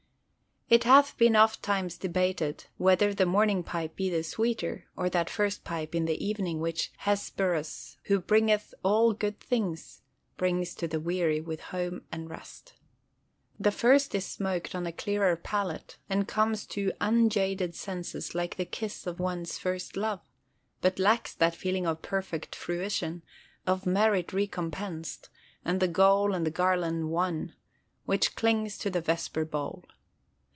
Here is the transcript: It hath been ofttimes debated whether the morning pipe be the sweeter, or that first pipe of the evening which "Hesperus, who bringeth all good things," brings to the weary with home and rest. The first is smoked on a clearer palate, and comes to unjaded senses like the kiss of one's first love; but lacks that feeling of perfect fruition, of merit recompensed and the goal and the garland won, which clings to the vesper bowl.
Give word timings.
It 0.73 0.85
hath 0.85 1.17
been 1.17 1.35
ofttimes 1.35 1.97
debated 1.97 2.63
whether 2.77 3.13
the 3.13 3.25
morning 3.25 3.61
pipe 3.61 3.93
be 3.97 4.09
the 4.09 4.23
sweeter, 4.23 4.85
or 4.95 5.09
that 5.09 5.29
first 5.29 5.65
pipe 5.65 5.93
of 5.93 6.05
the 6.05 6.25
evening 6.25 6.61
which 6.61 6.93
"Hesperus, 6.99 7.97
who 8.03 8.21
bringeth 8.21 8.73
all 8.81 9.11
good 9.11 9.37
things," 9.41 10.01
brings 10.37 10.73
to 10.75 10.87
the 10.87 11.01
weary 11.01 11.41
with 11.41 11.59
home 11.59 12.03
and 12.09 12.29
rest. 12.29 12.75
The 13.59 13.69
first 13.73 14.15
is 14.15 14.25
smoked 14.25 14.73
on 14.73 14.87
a 14.87 14.93
clearer 14.93 15.35
palate, 15.35 15.97
and 16.09 16.25
comes 16.25 16.65
to 16.67 16.93
unjaded 17.01 17.75
senses 17.75 18.33
like 18.33 18.55
the 18.55 18.63
kiss 18.63 19.05
of 19.05 19.19
one's 19.19 19.57
first 19.57 19.97
love; 19.97 20.21
but 20.79 20.99
lacks 20.99 21.33
that 21.33 21.53
feeling 21.53 21.85
of 21.85 22.01
perfect 22.01 22.55
fruition, 22.55 23.23
of 23.67 23.85
merit 23.85 24.31
recompensed 24.31 25.27
and 25.65 25.81
the 25.81 25.89
goal 25.89 26.33
and 26.33 26.45
the 26.45 26.49
garland 26.49 27.09
won, 27.09 27.55
which 28.05 28.37
clings 28.37 28.77
to 28.77 28.89
the 28.89 29.01
vesper 29.01 29.43
bowl. 29.43 29.83